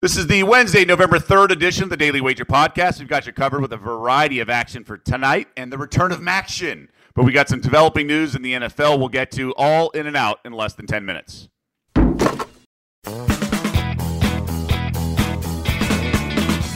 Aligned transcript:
This 0.00 0.16
is 0.16 0.28
the 0.28 0.44
Wednesday, 0.44 0.84
November 0.84 1.18
3rd 1.18 1.50
edition 1.50 1.82
of 1.82 1.90
the 1.90 1.96
Daily 1.96 2.20
Wager 2.20 2.44
Podcast. 2.44 3.00
We've 3.00 3.08
got 3.08 3.26
you 3.26 3.32
covered 3.32 3.60
with 3.60 3.72
a 3.72 3.76
variety 3.76 4.38
of 4.38 4.48
action 4.48 4.84
for 4.84 4.96
tonight 4.96 5.48
and 5.56 5.72
the 5.72 5.76
return 5.76 6.12
of 6.12 6.20
Maction. 6.20 6.86
But 7.16 7.24
we 7.24 7.32
got 7.32 7.48
some 7.48 7.60
developing 7.60 8.06
news 8.06 8.36
in 8.36 8.42
the 8.42 8.52
NFL 8.52 9.00
we'll 9.00 9.08
get 9.08 9.32
to 9.32 9.52
all 9.56 9.90
in 9.90 10.06
and 10.06 10.16
out 10.16 10.38
in 10.44 10.52
less 10.52 10.74
than 10.74 10.86
10 10.86 11.04
minutes. 11.04 11.48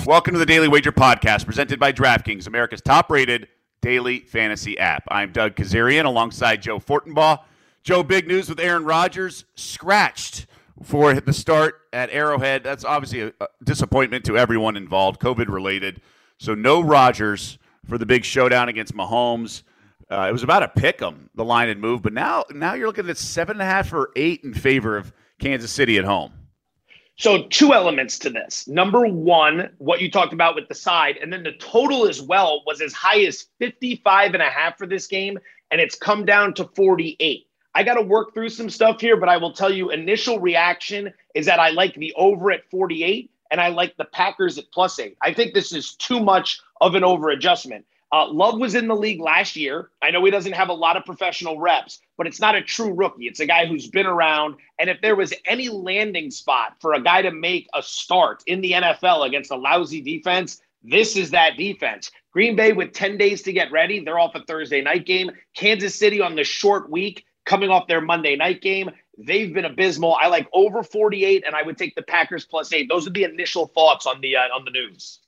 Welcome 0.04 0.32
to 0.32 0.41
the 0.41 0.45
Daily 0.45 0.66
Wager 0.66 0.91
Podcast, 0.91 1.46
presented 1.46 1.79
by 1.79 1.93
DraftKings, 1.93 2.48
America's 2.48 2.82
top 2.82 3.09
rated 3.09 3.46
daily 3.82 4.18
fantasy 4.18 4.77
app. 4.80 5.04
I'm 5.12 5.30
Doug 5.30 5.54
Kazarian 5.54 6.07
alongside 6.07 6.61
Joe 6.61 6.80
Fortenbaugh. 6.80 7.39
Joe, 7.84 8.02
big 8.02 8.27
news 8.27 8.48
with 8.48 8.59
Aaron 8.59 8.84
Rodgers 8.84 9.45
scratched 9.54 10.46
for 10.83 11.14
the 11.14 11.33
start 11.33 11.83
at 11.93 12.11
Arrowhead. 12.11 12.64
That's 12.64 12.85
obviously 12.85 13.32
a, 13.41 13.49
disappointment 13.64 14.25
to 14.27 14.39
everyone 14.39 14.77
involved, 14.77 15.21
COVID 15.21 15.49
related. 15.49 16.00
So 16.39 16.54
no 16.54 16.81
Rodgers 16.81 17.59
for 17.86 17.99
the 17.99 18.07
big 18.07 18.25
showdown 18.25 18.68
against 18.68 18.95
Mahomes. 18.95 19.63
Uh, 20.11 20.26
it 20.29 20.32
was 20.32 20.43
about 20.43 20.63
a 20.63 20.68
pick 20.68 21.00
'em. 21.00 21.31
The 21.35 21.45
line 21.45 21.68
had 21.68 21.79
moved, 21.79 22.03
but 22.03 22.13
now 22.13 22.45
now 22.50 22.75
you're 22.75 22.87
looking 22.87 23.09
at 23.09 23.17
seven 23.17 23.57
and 23.57 23.63
a 23.63 23.64
half 23.64 23.93
or 23.93 24.11
eight 24.17 24.45
in 24.45 24.53
favor 24.53 24.96
of 24.96 25.13
Kansas 25.39 25.71
City 25.71 25.99
at 25.99 26.04
home. 26.04 26.32
So 27.17 27.46
two 27.49 27.73
elements 27.73 28.18
to 28.21 28.31
this. 28.31 28.67
Number 28.67 29.07
one, 29.07 29.71
what 29.79 30.01
you 30.01 30.11
talked 30.11 30.32
about 30.32 30.54
with 30.54 30.68
the 30.68 30.75
side, 30.75 31.18
and 31.18 31.32
then 31.32 31.43
the 31.43 31.53
total 31.53 32.09
as 32.09 32.20
well 32.20 32.62
was 32.67 32.81
as 32.81 32.92
high 32.92 33.23
as 33.23 33.47
55 33.59 34.34
and 34.34 34.42
a 34.42 34.48
half 34.48 34.78
for 34.78 34.87
this 34.87 35.06
game, 35.06 35.39
and 35.70 35.81
it's 35.81 35.95
come 35.95 36.25
down 36.25 36.55
to 36.55 36.64
48. 36.75 37.47
I 37.75 37.83
got 37.83 37.94
to 37.94 38.03
work 38.03 38.34
through 38.34 38.50
some 38.50 38.69
stuff 38.69 39.00
here, 39.00 39.17
but 39.17 39.28
I 39.28 39.39
will 39.39 39.53
tell 39.53 39.72
you 39.72 39.91
initial 39.91 40.39
reaction 40.39 41.12
is 41.34 41.47
that 41.47 41.58
I 41.58 41.70
like 41.70 41.95
the 41.95 42.12
over 42.17 42.50
at 42.50 42.69
48 42.70 43.31
and 43.50 43.61
I 43.61 43.69
like 43.69 43.97
the 43.97 44.05
Packers 44.05 44.58
at 44.58 44.70
plus 44.72 44.98
eight. 44.98 45.17
I 45.22 45.33
think 45.33 45.55
this 45.55 45.72
is 45.72 45.95
too 45.95 46.20
much 46.20 46.61
of 46.81 46.95
an 46.95 47.05
over 47.05 47.31
adjustment. 47.31 47.84
Uh, 48.12 48.28
Love 48.28 48.59
was 48.59 48.75
in 48.75 48.89
the 48.89 48.95
league 48.95 49.20
last 49.20 49.56
year. 49.56 49.89
I 50.03 50.11
know 50.11 50.23
he 50.23 50.31
doesn't 50.31 50.53
have 50.53 50.69
a 50.69 50.75
lot 50.75 50.98
of 50.98 51.06
professional 51.06 51.59
reps, 51.59 52.00
but 52.19 52.27
it's 52.27 52.41
not 52.41 52.55
a 52.55 52.62
true 52.62 52.93
rookie. 52.93 53.27
It's 53.27 53.41
a 53.41 53.47
guy 53.47 53.65
who's 53.65 53.89
been 53.89 54.06
around. 54.06 54.56
And 54.78 54.91
if 54.91 55.00
there 55.00 55.17
was 55.17 55.33
any 55.47 55.70
landing 55.70 56.31
spot 56.31 56.77
for 56.81 56.93
a 56.93 57.03
guy 57.03 57.23
to 57.23 57.31
make 57.31 57.69
a 57.73 57.83
start 57.83 58.43
in 58.47 58.61
the 58.61 58.73
NFL 58.73 59.27
against 59.27 59.50
a 59.50 59.56
lousy 59.56 60.03
defense, 60.03 60.61
this 60.83 61.17
is 61.17 61.31
that 61.31 61.56
defense. 61.56 62.11
Green 62.33 62.55
Bay 62.55 62.73
with 62.73 62.93
10 62.93 63.17
days 63.17 63.43
to 63.43 63.53
get 63.53 63.73
ready. 63.73 64.00
They're 64.00 64.19
off 64.19 64.34
a 64.34 64.43
Thursday 64.45 64.83
night 64.83 65.06
game. 65.06 65.31
Kansas 65.55 65.98
City 65.98 66.20
on 66.20 66.37
the 66.37 66.45
short 66.45 66.91
week 66.91 67.25
coming 67.45 67.71
off 67.71 67.87
their 67.87 68.01
Monday 68.01 68.37
night 68.37 68.61
game. 68.61 68.91
They've 69.19 69.53
been 69.53 69.65
abysmal. 69.65 70.17
I 70.21 70.29
like 70.29 70.48
over 70.53 70.83
48, 70.83 71.45
and 71.47 71.55
I 71.55 71.62
would 71.62 71.77
take 71.77 71.95
the 71.95 72.03
Packers 72.03 72.45
plus 72.45 72.73
eight. 72.73 72.89
Those 72.89 73.07
are 73.07 73.11
the 73.11 73.25
initial 73.25 73.67
thoughts 73.67 74.07
on 74.07 74.21
the 74.21 74.37
uh, 74.37 74.55
on 74.55 74.65
the 74.65 74.71
news. 74.71 75.21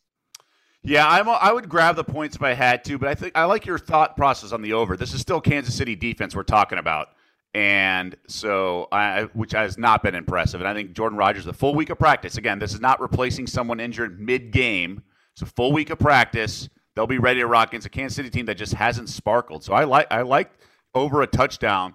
Yeah, 0.83 1.09
I'm, 1.09 1.29
I 1.29 1.51
would 1.51 1.69
grab 1.69 1.97
the 1.97 2.05
points 2.05 2.37
if 2.37 2.43
I 2.43 2.53
had 2.53 2.84
to, 2.84 2.98
but 2.98 3.09
I 3.09 3.15
think 3.15 3.33
I 3.34 3.45
like 3.45 3.65
your 3.65 3.79
thought 3.79 4.17
process 4.17 4.53
on 4.53 4.61
the 4.61 4.75
over. 4.75 4.97
This 4.97 5.15
is 5.15 5.21
still 5.21 5.41
Kansas 5.41 5.75
City 5.75 5.97
defense 5.97 6.37
we're 6.37 6.43
talking 6.43 6.79
about, 6.79 7.09
and 7.55 8.15
so 8.27 8.89
I, 8.93 9.23
which 9.33 9.53
has 9.53 9.78
not 9.78 10.03
been 10.03 10.15
impressive. 10.15 10.61
And 10.61 10.69
I 10.69 10.75
think 10.75 10.93
Jordan 10.93 11.19
Rogers, 11.19 11.47
the 11.47 11.55
full 11.55 11.75
week 11.75 11.91
of 11.91 11.99
practice. 11.99 12.37
Again, 12.37 12.59
this 12.59 12.75
is 12.75 12.81
not 12.81 13.01
replacing 13.01 13.47
someone 13.47 13.81
injured 13.81 14.21
mid-game. 14.21 15.03
It's 15.33 15.43
a 15.43 15.47
full 15.47 15.73
week 15.73 15.91
of 15.91 15.99
practice. 15.99 16.69
They'll 16.95 17.06
be 17.06 17.19
ready 17.19 17.41
to 17.41 17.47
rock 17.47 17.69
against 17.69 17.87
a 17.87 17.91
Kansas 17.91 18.17
City 18.17 18.31
team 18.31 18.47
that 18.47 18.56
just 18.56 18.75
hasn't 18.75 19.09
sparkled. 19.09 19.65
So 19.65 19.73
I 19.73 19.84
like 19.84 20.06
I 20.11 20.21
like 20.21 20.51
over 20.95 21.23
a 21.23 21.27
touchdown 21.27 21.95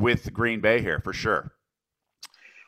with 0.00 0.32
Green 0.32 0.60
Bay 0.60 0.80
here 0.80 1.00
for 1.00 1.12
sure. 1.12 1.52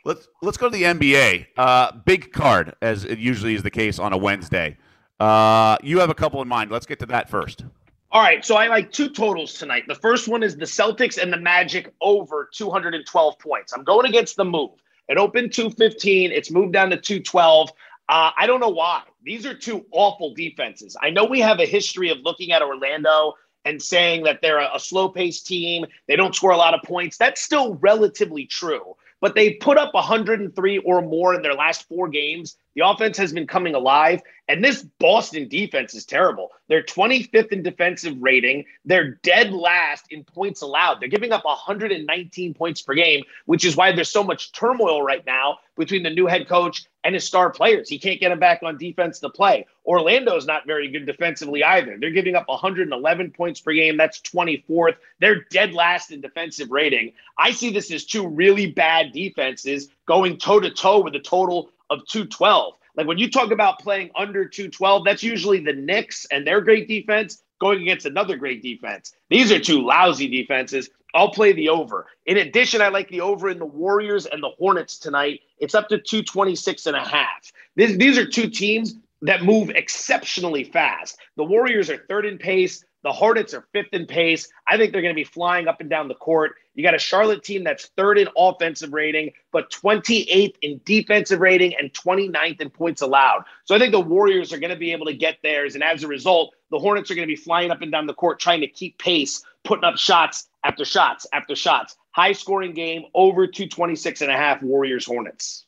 Let's 0.05 0.29
let's 0.43 0.57
go 0.57 0.69
to 0.69 0.77
the 0.77 0.83
NBA. 0.83 1.47
Uh, 1.57 1.93
big 2.05 2.33
card, 2.33 2.75
as 2.83 3.05
it 3.05 3.19
usually 3.19 3.55
is 3.55 3.63
the 3.63 3.71
case 3.71 3.99
on 3.99 4.13
a 4.13 4.17
Wednesday. 4.17 4.77
Uh, 5.21 5.77
you 5.83 6.01
have 6.01 6.11
a 6.11 6.15
couple 6.15 6.43
in 6.43 6.49
mind. 6.49 6.71
Let's 6.71 6.87
get 6.87 6.99
to 7.01 7.07
that 7.07 7.29
first. 7.29 7.65
All 8.11 8.21
right, 8.21 8.45
so 8.45 8.57
I 8.57 8.67
like 8.67 8.93
two 8.93 9.09
totals 9.09 9.55
tonight. 9.55 9.85
The 9.89 9.95
first 9.95 10.29
one 10.29 10.43
is 10.43 10.55
the 10.57 10.67
Celtics 10.67 11.17
and 11.17 11.33
the 11.33 11.39
Magic 11.39 11.95
over 12.03 12.51
212 12.53 13.39
points. 13.39 13.73
I'm 13.73 13.85
going 13.85 14.07
against 14.07 14.37
the 14.37 14.45
move. 14.45 14.73
It 15.09 15.17
opened 15.17 15.55
215. 15.55 16.31
It's 16.31 16.51
moved 16.51 16.75
down 16.75 16.91
to 16.91 16.97
212. 16.99 17.71
Uh, 18.09 18.31
I 18.37 18.47
don't 18.47 18.61
know 18.61 18.69
why. 18.69 19.03
These 19.23 19.47
are 19.47 19.55
two 19.55 19.87
awful 19.93 20.35
defenses. 20.35 20.97
I 21.01 21.09
know 21.09 21.25
we 21.25 21.41
have 21.41 21.61
a 21.61 21.65
history 21.65 22.11
of 22.11 22.19
looking 22.23 22.53
at 22.53 22.61
Orlando 22.61 23.35
and 23.65 23.81
saying 23.81 24.25
that 24.25 24.41
they're 24.43 24.59
a, 24.59 24.71
a 24.75 24.81
slow 24.81 25.09
paced 25.09 25.47
team, 25.47 25.85
they 26.09 26.17
don't 26.17 26.35
score 26.35 26.51
a 26.51 26.57
lot 26.57 26.75
of 26.75 26.83
points. 26.83 27.17
That's 27.17 27.41
still 27.41 27.75
relatively 27.77 28.47
true. 28.47 28.97
But 29.21 29.35
they 29.35 29.55
put 29.55 29.79
up 29.79 29.95
103 29.95 30.79
or 30.79 31.03
more 31.03 31.35
in 31.35 31.43
their 31.43 31.55
last 31.55 31.89
four 31.89 32.09
games. 32.09 32.57
The 32.75 32.87
offense 32.87 33.17
has 33.19 33.33
been 33.33 33.47
coming 33.47 33.75
alive. 33.75 34.23
And 34.49 34.63
this 34.63 34.83
Boston 34.99 35.49
defense 35.49 35.95
is 35.95 36.05
terrible. 36.05 36.51
They're 36.69 36.83
25th 36.83 37.53
in 37.53 37.63
defensive 37.63 38.17
rating. 38.21 38.65
They're 38.85 39.13
dead 39.23 39.53
last 39.53 40.07
in 40.11 40.25
points 40.25 40.63
allowed. 40.63 41.01
They're 41.01 41.09
giving 41.09 41.33
up 41.33 41.45
119 41.45 42.53
points 42.55 42.83
per 42.83 42.95
game, 42.95 43.23
which 43.47 43.65
is 43.65 43.77
why 43.77 43.93
there's 43.93 44.11
so 44.11 44.25
much 44.25 44.53
turmoil 44.53 45.03
right 45.03 45.25
now 45.25 45.59
between 45.77 46.03
the 46.03 46.11
new 46.11 46.27
head 46.27 46.49
coach 46.49 46.85
and 47.05 47.15
his 47.15 47.25
star 47.25 47.51
players. 47.51 47.89
He 47.89 47.99
can't 47.99 48.21
get 48.21 48.29
them 48.29 48.41
back 48.41 48.63
on 48.63 48.77
defense 48.77 49.21
to 49.21 49.31
play. 49.31 49.67
Orlando's 49.87 50.47
not 50.47 50.67
very 50.67 50.89
good 50.89 51.07
defensively 51.07 51.65
either. 51.65 51.97
They're 51.99 52.11
giving 52.11 52.35
up 52.35 52.49
111 52.49 53.31
points 53.31 53.61
per 53.61 53.73
game. 53.73 53.97
That's 53.97 54.21
24th. 54.21 54.97
They're 55.21 55.45
dead 55.51 55.73
last 55.73 56.11
in 56.11 56.21
defensive 56.21 56.71
rating. 56.71 57.13
I 57.39 57.53
see 57.53 57.71
this 57.71 57.91
as 57.93 58.05
two 58.05 58.27
really 58.27 58.71
bad 58.71 59.13
defenses 59.13 59.89
going 60.07 60.39
toe 60.39 60.61
to 60.61 60.71
toe 60.71 61.01
with 61.01 61.15
a 61.15 61.21
total 61.21 61.71
of 61.93 62.07
212. 62.09 62.75
Like 62.97 63.07
when 63.07 63.19
you 63.19 63.31
talk 63.31 63.51
about 63.51 63.79
playing 63.79 64.11
under 64.17 64.47
212, 64.47 65.05
that's 65.05 65.23
usually 65.23 65.61
the 65.61 65.73
Knicks 65.73 66.27
and 66.31 66.47
their 66.47 66.61
great 66.61 66.89
defense 66.89 67.43
going 67.61 67.83
against 67.83 68.07
another 68.07 68.37
great 68.37 68.63
defense. 68.63 69.15
These 69.31 69.53
are 69.53 69.61
two 69.61 69.83
lousy 69.83 70.29
defenses. 70.29 70.91
I'll 71.15 71.31
play 71.31 71.53
the 71.53 71.69
over. 71.69 72.07
In 72.27 72.39
addition, 72.39 72.81
I 72.81 72.89
like 72.89 73.09
the 73.09 73.21
over 73.21 73.51
in 73.51 73.59
the 73.59 73.67
Warriors 73.67 74.27
and 74.27 74.43
the 74.43 74.51
Hornets 74.59 74.99
tonight. 74.99 75.41
It's 75.59 75.75
up 75.75 75.89
to 75.89 75.99
226 75.99 76.87
and 76.87 76.97
a 76.97 77.05
half. 77.05 77.53
These, 77.77 77.99
these 77.99 78.19
are 78.19 78.27
two 78.27 78.49
teams 78.49 78.97
that 79.23 79.45
move 79.45 79.71
exceptionally 79.71 80.65
fast. 80.65 81.19
The 81.37 81.45
Warriors 81.45 81.91
are 81.91 82.05
third 82.09 82.27
in 82.27 82.39
pace. 82.39 82.85
The 83.05 83.13
Hornets 83.13 83.55
are 83.55 83.67
fifth 83.73 83.93
in 83.93 84.07
pace. 84.07 84.49
I 84.67 84.77
think 84.77 84.93
they're 84.93 85.03
going 85.03 85.15
to 85.15 85.21
be 85.21 85.25
flying 85.25 85.69
up 85.69 85.81
and 85.81 85.91
down 85.91 86.09
the 86.09 86.15
court. 86.15 86.55
You 86.75 86.83
got 86.83 86.95
a 86.95 86.99
Charlotte 86.99 87.45
team 87.45 87.65
that's 87.65 87.87
third 87.97 88.19
in 88.19 88.29
offensive 88.37 88.93
rating, 88.93 89.33
but 89.53 89.71
28th 89.71 90.55
in 90.63 90.81
defensive 90.85 91.41
rating 91.41 91.75
and 91.79 91.93
29th 91.93 92.61
in 92.61 92.71
points 92.71 93.03
allowed. 93.03 93.45
So 93.65 93.75
I 93.75 93.79
think 93.79 93.93
the 93.93 94.01
Warriors 94.01 94.53
are 94.53 94.59
going 94.59 94.71
to 94.71 94.77
be 94.77 94.93
able 94.93 95.07
to 95.07 95.15
get 95.15 95.39
theirs. 95.43 95.75
And 95.75 95.85
as 95.85 96.03
a 96.03 96.09
result, 96.09 96.55
the 96.71 96.79
Hornets 96.79 97.11
are 97.11 97.15
going 97.15 97.27
to 97.27 97.33
be 97.33 97.37
flying 97.37 97.71
up 97.71 97.83
and 97.83 97.93
down 97.93 98.07
the 98.07 98.15
court 98.15 98.41
trying 98.41 98.61
to 98.63 98.69
keep 98.69 98.99
pace, 98.99 99.43
putting 99.65 99.85
up 99.85 99.97
shots 99.99 100.49
after 100.65 100.85
shots 100.85 101.27
after 101.33 101.55
shots. 101.55 101.97
High 102.13 102.33
scoring 102.33 102.73
game, 102.73 103.05
over 103.15 103.47
226 103.47 104.23
and 104.23 104.31
a 104.31 104.37
half 104.37 104.63
Warriors 104.63 105.05
Hornets. 105.05 105.67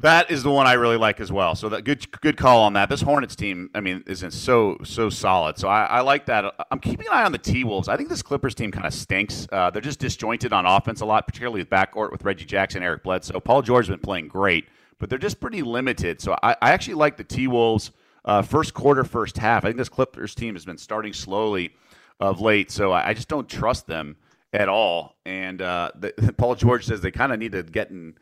That 0.00 0.30
is 0.30 0.42
the 0.42 0.50
one 0.50 0.66
I 0.66 0.74
really 0.74 0.96
like 0.96 1.20
as 1.20 1.30
well. 1.30 1.54
So 1.54 1.68
that 1.68 1.84
good 1.84 2.10
good 2.22 2.38
call 2.38 2.62
on 2.62 2.72
that. 2.72 2.88
This 2.88 3.02
Hornets 3.02 3.36
team, 3.36 3.68
I 3.74 3.80
mean, 3.80 4.02
isn't 4.06 4.30
so 4.30 4.78
so 4.82 5.10
solid. 5.10 5.58
So 5.58 5.68
I, 5.68 5.84
I 5.84 6.00
like 6.00 6.24
that. 6.26 6.54
I'm 6.70 6.78
keeping 6.78 7.06
an 7.06 7.12
eye 7.12 7.24
on 7.24 7.32
the 7.32 7.38
T 7.38 7.64
Wolves. 7.64 7.86
I 7.86 7.98
think 7.98 8.08
this 8.08 8.22
Clippers 8.22 8.54
team 8.54 8.70
kind 8.70 8.86
of 8.86 8.94
stinks. 8.94 9.46
Uh, 9.52 9.68
they're 9.70 9.82
just 9.82 9.98
disjointed 9.98 10.54
on 10.54 10.64
offense 10.64 11.02
a 11.02 11.04
lot, 11.04 11.26
particularly 11.26 11.60
with 11.60 11.68
backcourt 11.68 12.12
with 12.12 12.24
Reggie 12.24 12.46
Jackson, 12.46 12.82
Eric 12.82 13.02
Bledsoe. 13.02 13.40
Paul 13.40 13.60
George 13.60 13.88
has 13.88 13.90
been 13.94 14.02
playing 14.02 14.28
great, 14.28 14.68
but 14.98 15.10
they're 15.10 15.18
just 15.18 15.38
pretty 15.38 15.60
limited. 15.60 16.22
So 16.22 16.34
I, 16.42 16.56
I 16.62 16.70
actually 16.70 16.94
like 16.94 17.18
the 17.18 17.24
T 17.24 17.46
Wolves 17.46 17.90
uh, 18.24 18.40
first 18.40 18.72
quarter, 18.72 19.04
first 19.04 19.36
half. 19.36 19.66
I 19.66 19.68
think 19.68 19.76
this 19.76 19.90
Clippers 19.90 20.34
team 20.34 20.54
has 20.54 20.64
been 20.64 20.78
starting 20.78 21.12
slowly 21.12 21.74
of 22.20 22.40
late, 22.40 22.70
so 22.70 22.90
I, 22.90 23.10
I 23.10 23.14
just 23.14 23.28
don't 23.28 23.48
trust 23.50 23.86
them 23.86 24.16
at 24.54 24.70
all. 24.70 25.16
And 25.26 25.60
uh, 25.60 25.90
the, 25.94 26.34
Paul 26.38 26.54
George 26.54 26.86
says 26.86 27.02
they 27.02 27.10
kind 27.10 27.34
of 27.34 27.38
need 27.38 27.52
to 27.52 27.62
get 27.62 27.90
in. 27.90 28.14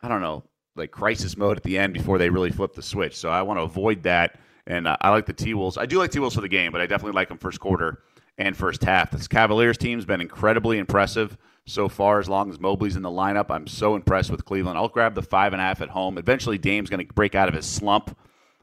I 0.00 0.06
don't 0.06 0.20
know 0.20 0.44
like 0.76 0.90
crisis 0.90 1.36
mode 1.36 1.56
at 1.56 1.62
the 1.62 1.78
end 1.78 1.92
before 1.92 2.18
they 2.18 2.30
really 2.30 2.50
flip 2.50 2.74
the 2.74 2.82
switch. 2.82 3.16
So 3.16 3.28
I 3.30 3.42
want 3.42 3.58
to 3.58 3.62
avoid 3.62 4.02
that. 4.04 4.38
And 4.66 4.88
uh, 4.88 4.96
I 5.00 5.10
like 5.10 5.26
the 5.26 5.32
T 5.32 5.54
Wolves. 5.54 5.76
I 5.76 5.86
do 5.86 5.98
like 5.98 6.10
T 6.10 6.18
Wolves 6.18 6.34
for 6.34 6.40
the 6.40 6.48
game, 6.48 6.72
but 6.72 6.80
I 6.80 6.86
definitely 6.86 7.14
like 7.14 7.28
them 7.28 7.38
first 7.38 7.60
quarter 7.60 8.02
and 8.38 8.56
first 8.56 8.82
half. 8.82 9.10
This 9.10 9.28
Cavaliers 9.28 9.78
team's 9.78 10.04
been 10.04 10.20
incredibly 10.20 10.78
impressive 10.78 11.36
so 11.66 11.88
far. 11.88 12.18
As 12.18 12.28
long 12.28 12.50
as 12.50 12.58
Mobley's 12.58 12.96
in 12.96 13.02
the 13.02 13.10
lineup, 13.10 13.46
I'm 13.50 13.66
so 13.66 13.94
impressed 13.94 14.30
with 14.30 14.44
Cleveland. 14.44 14.78
I'll 14.78 14.88
grab 14.88 15.14
the 15.14 15.22
five 15.22 15.52
and 15.52 15.60
a 15.60 15.64
half 15.64 15.82
at 15.82 15.90
home. 15.90 16.18
Eventually, 16.18 16.58
Dame's 16.58 16.90
going 16.90 17.06
to 17.06 17.14
break 17.14 17.34
out 17.34 17.48
of 17.48 17.54
his 17.54 17.66
slump, 17.66 18.16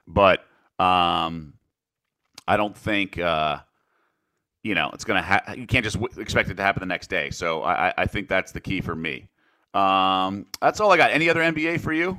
but 0.08 0.44
um, 0.80 1.54
I 2.48 2.58
don't 2.58 2.76
think. 2.76 3.18
Uh, 3.20 3.60
you 4.64 4.76
know, 4.76 4.92
it's 4.94 5.04
gonna. 5.04 5.24
Ha- 5.24 5.54
you 5.56 5.66
can't 5.66 5.84
just 5.84 6.00
w- 6.00 6.22
expect 6.22 6.50
it 6.50 6.56
to 6.56 6.64
happen 6.64 6.82
the 6.82 6.86
next 6.86 7.10
day. 7.10 7.32
So 7.32 7.64
I, 7.64 7.94
I 7.98 8.06
think 8.06 8.28
that's 8.28 8.52
the 8.52 8.62
key 8.62 8.82
for 8.82 8.96
me. 8.96 9.28
Um, 9.74 10.46
that's 10.62 10.80
all 10.80 10.92
I 10.92 10.98
got. 10.98 11.12
Any 11.12 11.30
other 11.30 11.42
NBA 11.42 11.80
for 11.80 11.94
you? 11.94 12.18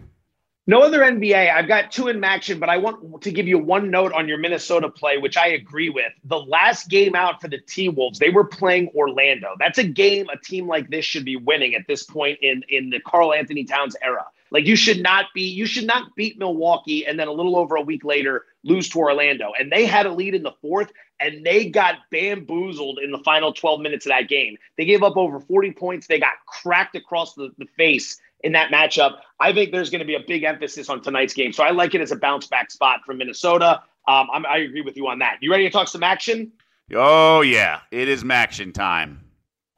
No 0.68 0.80
other 0.80 1.00
NBA. 1.00 1.52
I've 1.52 1.66
got 1.66 1.90
two 1.90 2.06
in 2.06 2.22
action, 2.22 2.60
but 2.60 2.68
I 2.68 2.76
want 2.76 3.22
to 3.22 3.32
give 3.32 3.48
you 3.48 3.58
one 3.58 3.90
note 3.90 4.12
on 4.12 4.28
your 4.28 4.38
Minnesota 4.38 4.88
play, 4.88 5.18
which 5.18 5.36
I 5.36 5.48
agree 5.48 5.90
with. 5.90 6.12
The 6.24 6.38
last 6.38 6.88
game 6.88 7.16
out 7.16 7.40
for 7.40 7.48
the 7.48 7.58
T 7.58 7.88
Wolves, 7.88 8.20
they 8.20 8.30
were 8.30 8.44
playing 8.44 8.88
Orlando. 8.94 9.56
That's 9.58 9.78
a 9.78 9.84
game 9.84 10.28
a 10.32 10.38
team 10.38 10.68
like 10.68 10.88
this 10.88 11.04
should 11.04 11.24
be 11.24 11.34
winning 11.34 11.74
at 11.74 11.82
this 11.88 12.04
point 12.04 12.38
in, 12.42 12.62
in 12.68 12.90
the 12.90 13.00
Karl-Anthony 13.00 13.64
Towns 13.64 13.96
era. 14.02 14.24
Like 14.52 14.66
you 14.66 14.76
should 14.76 15.02
not 15.02 15.26
be, 15.34 15.42
you 15.42 15.64
should 15.64 15.86
not 15.86 16.14
beat 16.14 16.38
Milwaukee 16.38 17.06
and 17.06 17.18
then 17.18 17.26
a 17.26 17.32
little 17.32 17.56
over 17.56 17.76
a 17.76 17.80
week 17.80 18.04
later 18.04 18.44
lose 18.64 18.88
to 18.90 18.98
Orlando. 18.98 19.52
And 19.58 19.72
they 19.72 19.86
had 19.86 20.04
a 20.04 20.12
lead 20.12 20.34
in 20.34 20.42
the 20.42 20.52
fourth 20.60 20.92
and 21.20 21.44
they 21.44 21.70
got 21.70 21.96
bamboozled 22.10 22.98
in 23.02 23.10
the 23.10 23.18
final 23.18 23.52
12 23.52 23.80
minutes 23.80 24.04
of 24.06 24.10
that 24.10 24.28
game. 24.28 24.58
They 24.76 24.84
gave 24.84 25.02
up 25.02 25.16
over 25.16 25.40
40 25.40 25.72
points. 25.72 26.06
They 26.06 26.20
got 26.20 26.34
cracked 26.46 26.94
across 26.96 27.34
the, 27.34 27.50
the 27.58 27.66
face 27.78 28.20
in 28.40 28.52
that 28.52 28.70
matchup. 28.70 29.18
I 29.40 29.52
think 29.54 29.72
there's 29.72 29.88
going 29.88 30.00
to 30.00 30.06
be 30.06 30.16
a 30.16 30.24
big 30.26 30.42
emphasis 30.42 30.90
on 30.90 31.00
tonight's 31.00 31.32
game. 31.32 31.52
So 31.52 31.64
I 31.64 31.70
like 31.70 31.94
it 31.94 32.02
as 32.02 32.12
a 32.12 32.16
bounce 32.16 32.46
back 32.46 32.70
spot 32.70 33.00
from 33.06 33.18
Minnesota. 33.18 33.82
Um, 34.06 34.28
i 34.32 34.58
agree 34.58 34.82
with 34.82 34.96
you 34.96 35.06
on 35.06 35.20
that. 35.20 35.38
You 35.40 35.50
ready 35.50 35.64
to 35.64 35.70
talk 35.70 35.88
some 35.88 36.02
action? 36.02 36.52
Oh, 36.94 37.40
yeah. 37.40 37.80
It 37.90 38.08
is 38.08 38.24
action 38.28 38.72
time. 38.72 39.31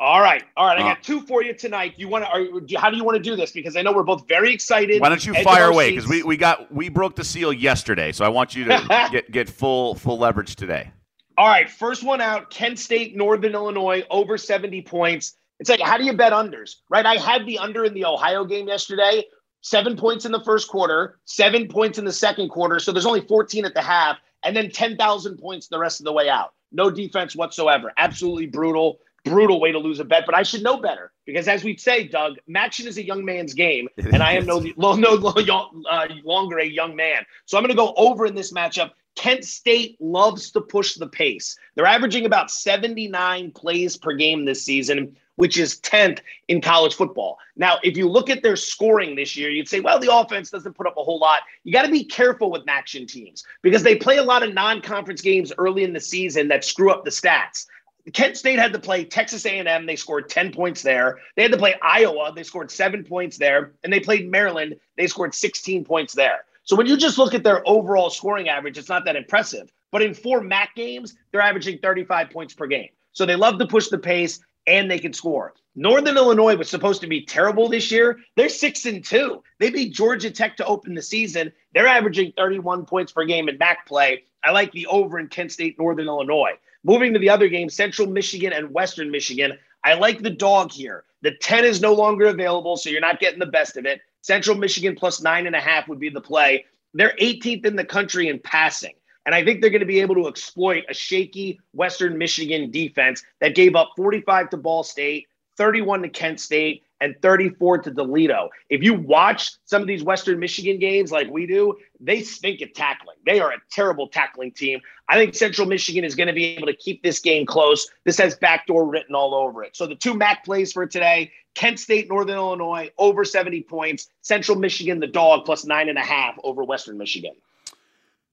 All 0.04 0.20
right, 0.20 0.44
all 0.54 0.66
right. 0.66 0.76
I 0.76 0.82
got 0.82 0.98
uh, 0.98 1.00
two 1.02 1.22
for 1.22 1.42
you 1.42 1.54
tonight. 1.54 1.94
You 1.96 2.08
want 2.08 2.26
to? 2.26 2.78
How 2.78 2.90
do 2.90 2.96
you 2.98 3.04
want 3.04 3.16
to 3.16 3.22
do 3.22 3.36
this? 3.36 3.52
Because 3.52 3.74
I 3.74 3.80
know 3.80 3.90
we're 3.90 4.02
both 4.02 4.28
very 4.28 4.52
excited. 4.52 5.00
Why 5.00 5.08
don't 5.08 5.24
you 5.24 5.32
fire 5.42 5.70
away? 5.70 5.92
Because 5.92 6.06
we, 6.06 6.22
we 6.22 6.36
got 6.36 6.70
we 6.70 6.90
broke 6.90 7.16
the 7.16 7.24
seal 7.24 7.54
yesterday, 7.54 8.12
so 8.12 8.22
I 8.22 8.28
want 8.28 8.54
you 8.54 8.64
to 8.66 9.08
get 9.10 9.30
get 9.30 9.48
full 9.48 9.94
full 9.94 10.18
leverage 10.18 10.56
today. 10.56 10.90
All 11.38 11.48
right, 11.48 11.70
first 11.70 12.04
one 12.04 12.20
out. 12.20 12.50
Kent 12.50 12.78
State, 12.78 13.16
Northern 13.16 13.54
Illinois, 13.54 14.02
over 14.10 14.36
seventy 14.36 14.82
points. 14.82 15.36
It's 15.58 15.70
like, 15.70 15.80
how 15.80 15.96
do 15.96 16.04
you 16.04 16.12
bet 16.12 16.34
unders, 16.34 16.74
right? 16.90 17.06
I 17.06 17.14
had 17.14 17.46
the 17.46 17.58
under 17.58 17.86
in 17.86 17.94
the 17.94 18.04
Ohio 18.04 18.44
game 18.44 18.68
yesterday. 18.68 19.24
Seven 19.62 19.96
points 19.96 20.26
in 20.26 20.32
the 20.32 20.44
first 20.44 20.68
quarter, 20.68 21.18
seven 21.24 21.66
points 21.66 21.96
in 21.96 22.04
the 22.04 22.12
second 22.12 22.50
quarter. 22.50 22.78
So 22.78 22.92
there's 22.92 23.06
only 23.06 23.22
14 23.22 23.64
at 23.64 23.72
the 23.72 23.80
half, 23.80 24.18
and 24.44 24.54
then 24.54 24.70
10,000 24.70 25.38
points 25.38 25.68
the 25.68 25.78
rest 25.78 25.98
of 25.98 26.04
the 26.04 26.12
way 26.12 26.28
out. 26.28 26.52
No 26.72 26.90
defense 26.90 27.34
whatsoever. 27.34 27.90
Absolutely 27.96 28.44
brutal 28.44 28.98
brutal 29.24 29.60
way 29.60 29.72
to 29.72 29.78
lose 29.78 30.00
a 30.00 30.04
bet, 30.04 30.24
but 30.26 30.34
I 30.34 30.42
should 30.42 30.62
know 30.62 30.76
better 30.76 31.12
because, 31.24 31.48
as 31.48 31.64
we 31.64 31.76
say, 31.76 32.06
Doug, 32.06 32.36
Maction 32.48 32.86
is 32.86 32.98
a 32.98 33.04
young 33.04 33.24
man's 33.24 33.54
game, 33.54 33.88
and 33.96 34.22
I 34.22 34.32
am 34.32 34.46
no 34.46 34.60
no, 34.76 34.94
no 34.94 35.70
uh, 35.90 36.08
longer 36.22 36.58
a 36.58 36.66
young 36.66 36.94
man. 36.94 37.24
So 37.46 37.56
I'm 37.56 37.62
going 37.62 37.70
to 37.70 37.76
go 37.76 37.94
over 37.96 38.26
in 38.26 38.34
this 38.34 38.52
matchup. 38.52 38.90
Kent 39.16 39.44
State 39.44 39.96
loves 40.00 40.50
to 40.52 40.60
push 40.60 40.94
the 40.94 41.06
pace. 41.06 41.56
They're 41.74 41.86
averaging 41.86 42.26
about 42.26 42.50
79 42.50 43.52
plays 43.52 43.96
per 43.96 44.12
game 44.12 44.44
this 44.44 44.64
season, 44.64 45.14
which 45.36 45.56
is 45.56 45.80
10th 45.80 46.18
in 46.48 46.60
college 46.60 46.94
football. 46.94 47.38
Now, 47.56 47.78
if 47.84 47.96
you 47.96 48.08
look 48.08 48.28
at 48.28 48.42
their 48.42 48.56
scoring 48.56 49.14
this 49.14 49.36
year, 49.36 49.50
you'd 49.50 49.68
say, 49.68 49.78
well, 49.78 50.00
the 50.00 50.12
offense 50.12 50.50
doesn't 50.50 50.74
put 50.74 50.88
up 50.88 50.96
a 50.96 51.02
whole 51.04 51.20
lot. 51.20 51.42
You 51.62 51.72
got 51.72 51.82
to 51.82 51.92
be 51.92 52.04
careful 52.04 52.50
with 52.50 52.62
action 52.66 53.06
teams 53.06 53.44
because 53.62 53.84
they 53.84 53.94
play 53.94 54.16
a 54.16 54.24
lot 54.24 54.42
of 54.42 54.52
non 54.52 54.80
conference 54.80 55.20
games 55.20 55.52
early 55.58 55.84
in 55.84 55.92
the 55.92 56.00
season 56.00 56.48
that 56.48 56.64
screw 56.64 56.90
up 56.90 57.04
the 57.04 57.10
stats. 57.10 57.66
Kent 58.12 58.36
State 58.36 58.58
had 58.58 58.72
to 58.72 58.78
play 58.78 59.04
Texas 59.04 59.46
A&M. 59.46 59.86
They 59.86 59.96
scored 59.96 60.28
10 60.28 60.52
points 60.52 60.82
there. 60.82 61.18
They 61.36 61.42
had 61.42 61.52
to 61.52 61.58
play 61.58 61.74
Iowa. 61.82 62.32
They 62.34 62.42
scored 62.42 62.70
seven 62.70 63.02
points 63.02 63.38
there. 63.38 63.72
And 63.82 63.92
they 63.92 64.00
played 64.00 64.30
Maryland. 64.30 64.76
They 64.96 65.06
scored 65.06 65.34
16 65.34 65.84
points 65.84 66.14
there. 66.14 66.44
So 66.64 66.76
when 66.76 66.86
you 66.86 66.96
just 66.96 67.18
look 67.18 67.34
at 67.34 67.42
their 67.42 67.66
overall 67.66 68.10
scoring 68.10 68.48
average, 68.48 68.76
it's 68.78 68.88
not 68.88 69.04
that 69.06 69.16
impressive. 69.16 69.72
But 69.90 70.02
in 70.02 70.12
four 70.12 70.40
MAC 70.40 70.74
games, 70.74 71.14
they're 71.30 71.40
averaging 71.40 71.78
35 71.78 72.30
points 72.30 72.54
per 72.54 72.66
game. 72.66 72.88
So 73.12 73.24
they 73.24 73.36
love 73.36 73.58
to 73.58 73.66
push 73.66 73.88
the 73.88 73.98
pace 73.98 74.40
and 74.66 74.90
they 74.90 74.98
can 74.98 75.12
score. 75.12 75.54
Northern 75.76 76.16
Illinois 76.16 76.56
was 76.56 76.68
supposed 76.68 77.00
to 77.00 77.06
be 77.06 77.24
terrible 77.24 77.68
this 77.68 77.90
year. 77.90 78.18
They're 78.36 78.48
six 78.48 78.86
and 78.86 79.04
two. 79.04 79.42
They 79.58 79.70
beat 79.70 79.92
Georgia 79.92 80.30
Tech 80.30 80.56
to 80.58 80.66
open 80.66 80.94
the 80.94 81.02
season. 81.02 81.52
They're 81.74 81.86
averaging 81.86 82.32
31 82.36 82.86
points 82.86 83.12
per 83.12 83.24
game 83.24 83.48
in 83.48 83.58
MAC 83.58 83.86
play. 83.86 84.24
I 84.42 84.52
like 84.52 84.72
the 84.72 84.86
over 84.86 85.18
in 85.18 85.28
Kent 85.28 85.52
State, 85.52 85.78
Northern 85.78 86.06
Illinois. 86.06 86.52
Moving 86.84 87.12
to 87.14 87.18
the 87.18 87.30
other 87.30 87.48
game, 87.48 87.68
Central 87.68 88.06
Michigan 88.06 88.52
and 88.52 88.70
Western 88.70 89.10
Michigan. 89.10 89.58
I 89.84 89.94
like 89.94 90.22
the 90.22 90.30
dog 90.30 90.70
here. 90.70 91.04
The 91.22 91.32
10 91.40 91.64
is 91.64 91.80
no 91.80 91.94
longer 91.94 92.26
available, 92.26 92.76
so 92.76 92.90
you're 92.90 93.00
not 93.00 93.20
getting 93.20 93.38
the 93.38 93.46
best 93.46 93.76
of 93.76 93.86
it. 93.86 94.02
Central 94.20 94.56
Michigan 94.56 94.94
plus 94.94 95.22
nine 95.22 95.46
and 95.46 95.56
a 95.56 95.60
half 95.60 95.88
would 95.88 95.98
be 95.98 96.10
the 96.10 96.20
play. 96.20 96.66
They're 96.92 97.14
18th 97.20 97.66
in 97.66 97.76
the 97.76 97.84
country 97.84 98.28
in 98.28 98.38
passing. 98.38 98.94
And 99.26 99.34
I 99.34 99.42
think 99.42 99.60
they're 99.60 99.70
going 99.70 99.80
to 99.80 99.86
be 99.86 100.00
able 100.00 100.14
to 100.16 100.28
exploit 100.28 100.84
a 100.88 100.94
shaky 100.94 101.58
Western 101.72 102.18
Michigan 102.18 102.70
defense 102.70 103.22
that 103.40 103.54
gave 103.54 103.74
up 103.74 103.92
45 103.96 104.50
to 104.50 104.56
Ball 104.58 104.82
State, 104.82 105.26
31 105.56 106.02
to 106.02 106.08
Kent 106.10 106.40
State, 106.40 106.84
and 107.04 107.14
34 107.20 107.78
to 107.78 107.90
Toledo. 107.92 108.48
If 108.70 108.82
you 108.82 108.94
watch 108.94 109.52
some 109.66 109.82
of 109.82 109.88
these 109.88 110.02
Western 110.02 110.38
Michigan 110.38 110.78
games 110.78 111.12
like 111.12 111.28
we 111.30 111.46
do, 111.46 111.76
they 112.00 112.22
stink 112.22 112.62
at 112.62 112.74
tackling. 112.74 113.16
They 113.26 113.40
are 113.40 113.52
a 113.52 113.58
terrible 113.70 114.08
tackling 114.08 114.52
team. 114.52 114.80
I 115.08 115.16
think 115.16 115.34
Central 115.34 115.68
Michigan 115.68 116.02
is 116.02 116.14
going 116.14 116.28
to 116.28 116.32
be 116.32 116.46
able 116.56 116.66
to 116.66 116.74
keep 116.74 117.02
this 117.02 117.20
game 117.20 117.44
close. 117.44 117.86
This 118.04 118.16
has 118.18 118.36
backdoor 118.36 118.86
written 118.86 119.14
all 119.14 119.34
over 119.34 119.62
it. 119.62 119.76
So 119.76 119.86
the 119.86 119.94
two 119.94 120.14
MAC 120.14 120.44
plays 120.46 120.72
for 120.72 120.86
today 120.86 121.30
Kent 121.54 121.78
State, 121.78 122.08
Northern 122.08 122.36
Illinois, 122.36 122.90
over 122.98 123.24
70 123.24 123.62
points. 123.64 124.08
Central 124.22 124.58
Michigan, 124.58 124.98
the 124.98 125.06
dog, 125.06 125.44
plus 125.44 125.64
nine 125.66 125.90
and 125.90 125.98
a 125.98 126.02
half 126.02 126.36
over 126.42 126.64
Western 126.64 126.96
Michigan. 126.96 127.32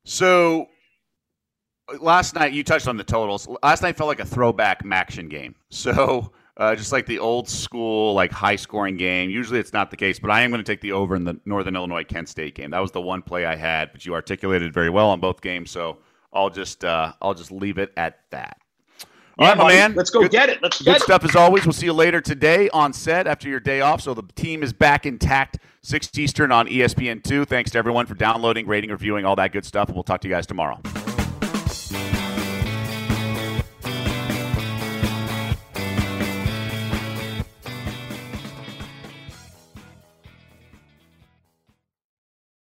So 0.06 0.70
last 2.00 2.36
night 2.36 2.54
you 2.54 2.64
touched 2.64 2.88
on 2.88 2.96
the 2.96 3.04
totals. 3.04 3.50
Last 3.62 3.84
night 3.84 3.98
felt 3.98 4.08
like 4.08 4.22
a 4.22 4.26
throwback 4.26 4.86
Maction 4.86 5.30
game. 5.30 5.56
So 5.70 6.32
uh, 6.62 6.76
just 6.76 6.92
like 6.92 7.08
the 7.08 7.18
old 7.18 7.50
school, 7.50 8.14
like 8.14 8.32
high 8.32 8.56
scoring 8.56 8.96
game. 8.96 9.32
Usually 9.32 9.60
it's 9.60 9.74
not 9.74 9.90
the 9.90 9.98
case, 9.98 10.20
but 10.20 10.30
I 10.30 10.42
am 10.42 10.52
going 10.52 10.64
to 10.64 10.72
take 10.72 10.80
the 10.80 10.92
over 10.92 11.16
in 11.16 11.24
the 11.24 11.40
Northern 11.44 11.76
Illinois 11.76 12.04
Kent 12.04 12.30
State 12.30 12.54
game. 12.54 12.70
That 12.70 12.80
was 12.80 12.92
the 12.92 13.02
one 13.02 13.24
play 13.24 13.48
I 13.48 13.56
had, 13.56 13.92
but 13.92 14.06
you 14.06 14.14
articulated 14.14 14.72
very 14.72 14.92
well 14.92 15.10
on 15.10 15.20
both 15.20 15.42
games, 15.42 15.72
so 15.72 15.98
I'll 16.32 16.52
just 16.52 16.86
uh, 16.86 17.14
I'll 17.20 17.34
just 17.34 17.52
leave 17.52 17.80
it 17.80 17.92
at 17.98 18.20
that. 18.30 18.60
All 19.40 19.48
yeah, 19.48 19.50
right, 19.50 19.58
my 19.58 19.70
man. 19.70 19.96
Let's 19.96 20.12
go 20.12 20.22
good, 20.22 20.32
get 20.32 20.50
it. 20.50 20.62
Let's 20.62 20.80
good 20.80 21.02
stuff 21.02 21.24
as 21.24 21.36
always. 21.36 21.66
We'll 21.66 21.74
see 21.74 21.88
you 21.88 21.94
later 21.94 22.22
today 22.22 22.70
on 22.70 22.94
set 22.94 23.26
after 23.26 23.50
your 23.50 23.60
day 23.60 23.82
off. 23.82 24.02
So 24.02 24.14
the 24.14 24.24
team 24.36 24.62
is 24.62 24.72
back 24.72 25.08
intact, 25.08 25.58
six 25.82 26.16
Eastern 26.16 26.52
on 26.52 26.68
ESPN 26.68 27.24
two. 27.24 27.44
Thanks 27.44 27.72
to 27.72 27.80
everyone 27.80 28.06
for 28.06 28.14
downloading, 28.14 28.68
rating, 28.68 28.92
reviewing, 28.92 29.26
all 29.26 29.36
that 29.38 29.52
good 29.52 29.66
stuff. 29.66 29.88
And 29.88 29.96
we'll 29.96 30.04
talk 30.04 30.22
to 30.22 30.28
you 30.28 30.34
guys 30.36 30.46
tomorrow. 30.46 30.80